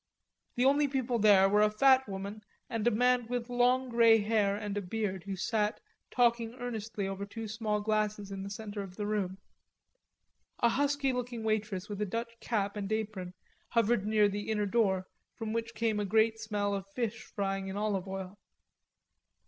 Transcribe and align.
The 0.55 0.65
only 0.65 0.87
people 0.87 1.19
there 1.19 1.47
were 1.47 1.61
a 1.61 1.69
fat 1.69 2.09
woman 2.09 2.41
and 2.67 2.87
a 2.87 2.89
man 2.89 3.27
with 3.27 3.51
long 3.51 3.87
grey 3.87 4.17
hair 4.17 4.55
and 4.55 4.89
beard 4.89 5.25
who 5.25 5.35
sat 5.35 5.79
talking 6.09 6.55
earnestly 6.55 7.07
over 7.07 7.23
two 7.23 7.47
small 7.47 7.81
glasses 7.81 8.31
in 8.31 8.41
the 8.41 8.49
center 8.49 8.81
of 8.81 8.95
the 8.95 9.05
room. 9.05 9.37
A 10.63 10.69
husky 10.69 11.13
looking 11.13 11.43
waitress 11.43 11.87
with 11.87 12.01
a 12.01 12.07
Dutch 12.07 12.39
cap 12.39 12.75
and 12.75 12.91
apron 12.91 13.35
hovered 13.73 14.07
near 14.07 14.27
the 14.27 14.49
inner 14.49 14.65
door 14.65 15.05
from 15.35 15.53
which 15.53 15.75
came 15.75 15.99
a 15.99 16.03
great 16.05 16.39
smell 16.39 16.73
of 16.73 16.91
fish 16.95 17.21
frying 17.35 17.67
in 17.67 17.77
olive 17.77 18.07
oil. 18.07 18.39